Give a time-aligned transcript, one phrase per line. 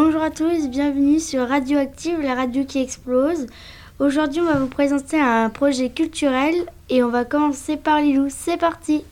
[0.00, 3.46] Bonjour à tous, bienvenue sur Radioactive, la radio qui explose.
[3.98, 6.54] Aujourd'hui, on va vous présenter un projet culturel
[6.88, 8.26] et on va commencer par Lilou.
[8.28, 9.02] C'est parti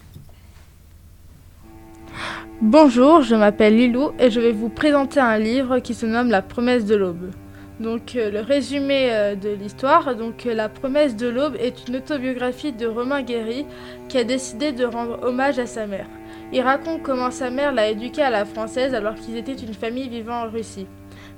[2.61, 6.41] Bonjour, je m'appelle Lilou et je vais vous présenter un livre qui se nomme La
[6.41, 7.33] promesse de l'aube.
[7.81, 11.97] Donc euh, le résumé euh, de l'histoire, donc euh, La promesse de l'aube est une
[11.97, 13.67] autobiographie de Romain Guéry
[14.09, 16.07] qui a décidé de rendre hommage à sa mère.
[16.53, 20.09] Il raconte comment sa mère l'a éduqué à la française alors qu'ils étaient une famille
[20.09, 20.87] vivant en Russie.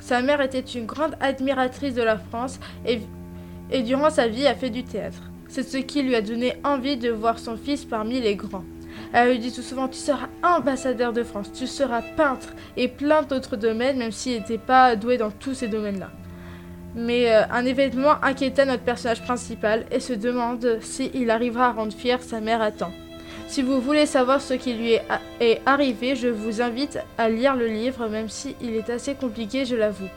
[0.01, 3.01] Sa mère était une grande admiratrice de la France et,
[3.83, 5.23] durant sa vie a fait du théâtre.
[5.49, 8.65] C'est ce qui lui a donné envie de voir son fils parmi les grands.
[9.15, 13.23] Elle lui dit tout souvent Tu seras ambassadeur de France, tu seras peintre et plein
[13.23, 16.11] d'autres domaines, même s'il n'était pas doué dans tous ces domaines-là.
[16.95, 21.93] Mais euh, un événement inquiéta notre personnage principal et se demande s'il arrivera à rendre
[21.93, 22.93] fier sa mère à temps.
[23.49, 24.93] Si vous voulez savoir ce qui lui
[25.41, 29.65] est, arrivé, je vous invite à lire le livre, même s'il il est assez compliqué,
[29.65, 30.09] je l'avoue.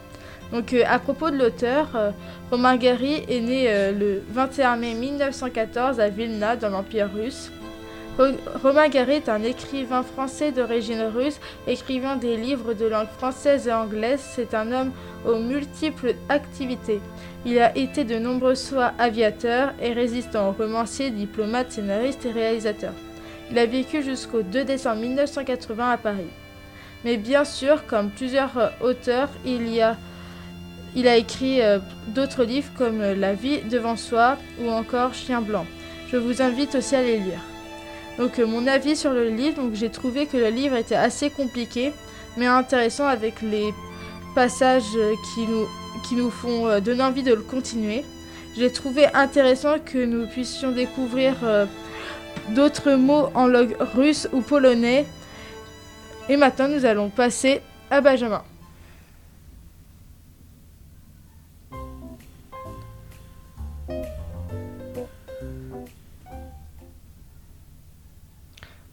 [0.52, 2.10] Donc, euh, à propos de l'auteur, euh,
[2.50, 7.50] Romain Gary est né le 21 mai 1914 à Vilna, dans l'Empire russe.
[8.62, 13.72] Romain Gary est un écrivain français d'origine russe, écrivant des livres de langue française et
[13.72, 14.20] anglaise.
[14.20, 14.92] C'est un homme
[15.26, 17.00] aux multiples activités.
[17.46, 22.92] Il a été de nombreux fois aviateur et résistant, romancier, diplomate, scénariste et réalisateur.
[23.50, 26.30] Il a vécu jusqu'au 2 décembre 1980 à Paris.
[27.04, 29.96] Mais bien sûr, comme plusieurs auteurs, il, a,
[30.94, 35.66] il a écrit euh, d'autres livres comme La vie devant soi ou encore Chien blanc.
[36.10, 37.40] Je vous invite aussi à les lire.
[38.18, 41.92] Donc euh, mon avis sur le livre, j'ai trouvé que le livre était assez compliqué,
[42.36, 43.72] mais intéressant avec les
[44.34, 45.66] passages euh, qui nous,
[46.06, 48.04] qui nous font euh, donner envie de le continuer.
[48.56, 51.36] J'ai trouvé intéressant que nous puissions découvrir
[52.50, 55.06] d'autres mots en langue russe ou polonais.
[56.28, 58.42] Et maintenant, nous allons passer à Benjamin.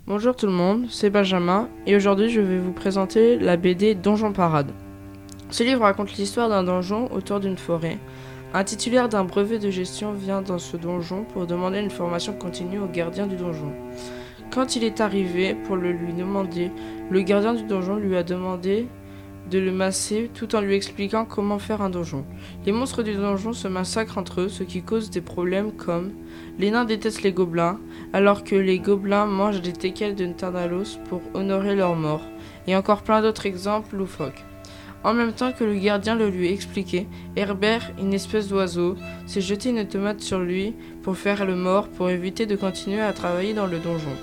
[0.10, 4.34] Bonjour tout le monde, c'est Benjamin et aujourd'hui je vais vous présenter la BD Donjon
[4.34, 4.72] Parade.
[5.52, 8.00] Ce livre raconte l'histoire d'un donjon autour d'une forêt.
[8.52, 12.80] Un titulaire d'un brevet de gestion vient dans ce donjon pour demander une formation continue
[12.80, 13.72] au gardien du donjon.
[14.52, 16.72] Quand il est arrivé pour le lui demander,
[17.12, 18.88] le gardien du donjon lui a demandé
[19.52, 22.26] de le masser tout en lui expliquant comment faire un donjon.
[22.66, 26.12] Les monstres du donjon se massacrent entre eux, ce qui cause des problèmes comme
[26.58, 27.80] les nains détestent les gobelins,
[28.14, 32.24] alors que les gobelins mangent des teckels de Tardalos pour honorer leur mort,
[32.66, 34.44] et encore plein d'autres exemples loufoques.
[35.04, 38.96] En même temps que le gardien le lui expliquait, Herbert, une espèce d'oiseau,
[39.26, 40.74] s'est jeté une tomate sur lui
[41.04, 44.16] pour faire le mort pour éviter de continuer à travailler dans le donjon.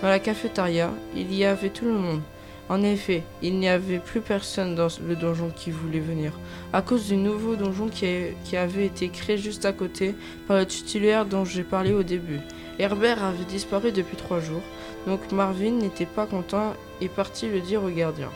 [0.00, 2.22] Dans la cafétéria, il y avait tout le monde.
[2.68, 6.32] En effet, il n'y avait plus personne dans le donjon qui voulait venir,
[6.72, 10.14] à cause du nouveau donjon qui, avait été créé juste à côté
[10.48, 12.40] par le titulaire dont j'ai parlé au début.
[12.78, 14.62] Herbert avait disparu depuis trois jours,
[15.06, 16.72] donc Marvin n'était pas content
[17.02, 18.30] et partit le dire au gardien.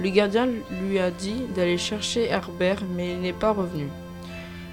[0.00, 0.48] Le gardien
[0.82, 3.88] lui a dit d'aller chercher Herbert, mais il n'est pas revenu.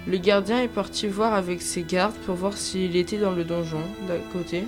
[0.06, 3.82] Le gardien est parti voir avec ses gardes pour voir s'il était dans le donjon
[4.06, 4.64] d'à côté.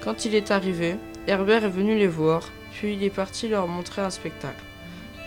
[0.00, 0.94] Quand il est arrivé,
[1.26, 4.62] Herbert est venu les voir, puis il est parti leur montrer un spectacle.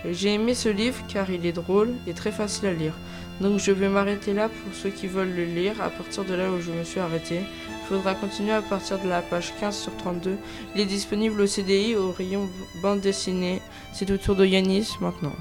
[0.10, 2.94] J'ai aimé ce livre car il est drôle et très facile à lire.
[3.42, 5.82] Donc je vais m'arrêter là pour ceux qui veulent le lire.
[5.82, 7.42] À partir de là où je me suis arrêté,
[7.90, 10.38] faudra continuer à partir de la page 15 sur 32.
[10.76, 12.48] Il est disponible au CDI au rayon
[12.84, 13.64] bande dessinée.
[13.94, 15.32] C'est au tour de Yanis maintenant.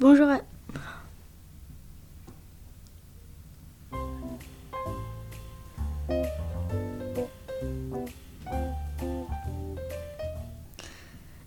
[0.00, 0.26] Bonjour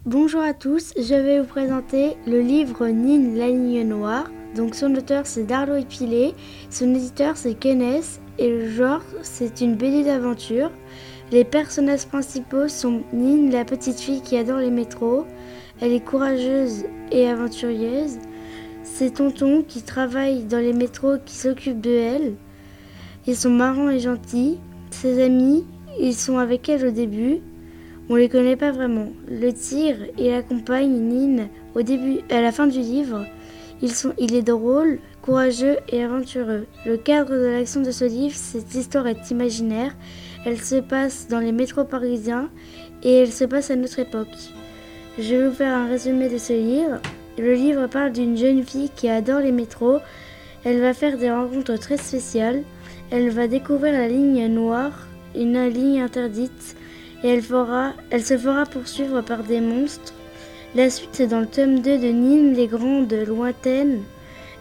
[0.05, 4.29] Bonjour à tous, je vais vous présenter le livre Nine la ligne noire.
[4.55, 6.33] Donc son auteur c'est Darlo Epilé,
[6.69, 10.71] son éditeur c'est Kenneth et le genre c'est une BD d'aventure.
[11.31, 15.25] Les personnages principaux sont Nine, la petite fille qui adore les métros.
[15.81, 18.17] Elle est courageuse et aventureuse.
[18.83, 22.33] C'est Tonton qui travaille dans les métros qui s'occupe de elle.
[23.27, 24.59] Ils sont marrants et gentils.
[24.91, 25.65] Ses amis,
[25.99, 27.41] ils sont avec elle au début
[28.07, 29.07] on les connaît pas vraiment.
[29.27, 33.25] Le tigre, il accompagne Nine au début, à la fin du livre.
[33.81, 36.65] Il est drôle, courageux et aventureux.
[36.85, 39.93] Le cadre de l'action de ce livre, cette histoire est imaginaire.
[40.45, 42.49] Elle se passe dans les métros parisiens
[43.03, 44.27] et elle se passe à notre époque.
[45.19, 46.99] Je vais vous faire un résumé de ce livre.
[47.37, 49.99] Le livre parle d'une jeune fille qui adore les métros.
[50.63, 52.63] Elle va faire des rencontres très spéciales.
[53.11, 56.75] Elle va découvrir la ligne noire, une ligne interdite
[57.23, 60.13] et elle se fera poursuivre par des monstres.
[60.75, 64.01] La suite dans le tome 2 de Nîmes, les grandes lointaines.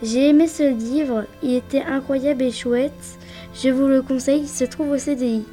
[0.00, 3.18] J'ai aimé ce livre, il était incroyable et chouette.
[3.52, 5.44] Je vous le conseille, il se trouve au CDI.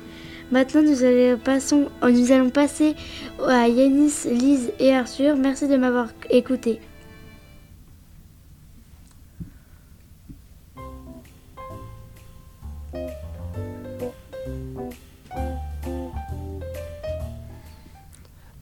[0.52, 2.96] Maintenant, nous allons, passons, nous allons passer
[3.44, 5.36] à Yanis, Lise et Arthur.
[5.36, 6.80] Merci de m'avoir écouté.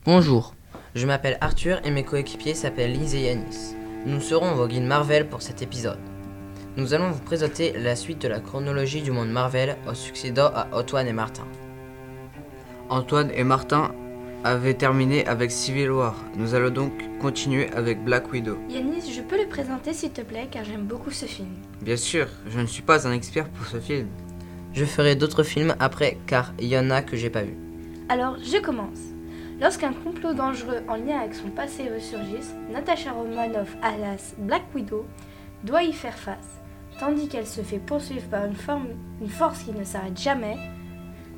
[0.06, 0.54] Bonjour,
[0.96, 3.76] je m'appelle Arthur et mes coéquipiers s'appellent Lise et Yanis.
[4.06, 6.00] Nous serons vos guides Marvel pour cet épisode.
[6.78, 10.68] Nous allons vous présenter la suite de la chronologie du monde Marvel au succédant à
[10.72, 11.46] Antoine et Martin.
[12.90, 13.92] Antoine et Martin
[14.44, 16.16] avaient terminé avec Civil War.
[16.38, 18.58] Nous allons donc continuer avec Black Widow.
[18.70, 21.50] Yanis, je peux le présenter s'il te plaît car j'aime beaucoup ce film.
[21.82, 24.08] Bien sûr, je ne suis pas un expert pour ce film.
[24.74, 27.58] Je ferai d'autres films après car il y en a que j'ai pas vu.
[28.08, 29.00] Alors, je commence.
[29.62, 35.06] Lorsqu'un complot dangereux en lien avec son passé ressurgisse, Natasha Romanoff, alias Black Widow,
[35.66, 36.60] doit y faire face.
[36.98, 38.56] Tandis qu'elle se fait poursuivre par une,
[39.30, 40.58] force qui ne s'arrête jamais,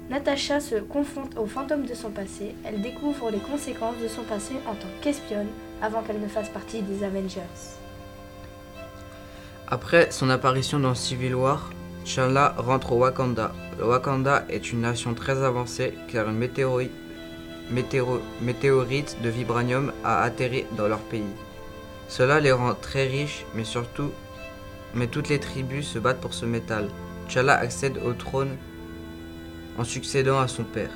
[0.10, 2.56] Natasha se confronte au fantôme de son passé.
[2.64, 5.48] Elle découvre les conséquences de son passé en tant qu'espionne
[5.82, 7.42] avant qu'elle ne fasse partie des Avengers.
[9.68, 11.72] Après son apparition dans Civil War,
[12.04, 13.52] T'Challa rentre au Wakanda.
[13.78, 16.90] Le Wakanda est une nation très avancée car une météori-
[17.72, 21.24] météoro- météorite de vibranium a atterri dans leur pays.
[22.08, 24.12] Cela les rend très riches, mais surtout,
[24.94, 26.90] mais toutes les tribus se battent pour ce métal.
[27.28, 28.58] T'Challa accède au trône
[29.78, 30.92] en succédant à son père.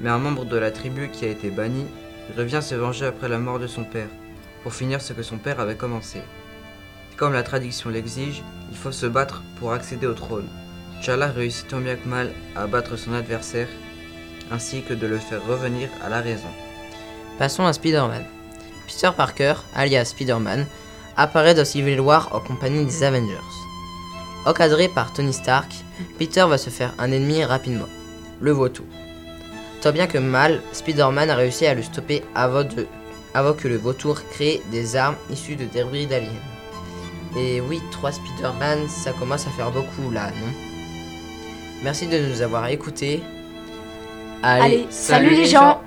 [0.00, 1.86] Mais un membre de la tribu qui a été banni
[2.36, 4.08] revient se venger après la mort de son père,
[4.62, 6.20] pour finir ce que son père avait commencé.
[7.16, 10.48] Comme la tradition l'exige, il faut se battre pour accéder au trône.
[11.00, 13.68] T'Challa réussit tant bien que mal à battre son adversaire,
[14.50, 16.48] ainsi que de le faire revenir à la raison.
[17.38, 18.24] Passons à Spider-Man.
[18.86, 20.66] Peter Parker, alias Spider-Man,
[21.16, 23.34] apparaît dans Civil War en compagnie des Avengers.
[24.46, 25.70] Encadré par Tony Stark,
[26.18, 27.88] Peter va se faire un ennemi rapidement,
[28.40, 28.86] le vautour.
[29.82, 32.64] Tant bien que mal, Spider-Man a réussi à le stopper avant,
[33.54, 36.28] que le vautour crée des armes issues de débris d'aliens.
[37.36, 40.52] Et oui, 3 Spider-Man, ça commence à faire beaucoup là, non?
[41.82, 43.22] Merci de nous avoir écoutés.
[44.42, 45.82] Allez, salut les gens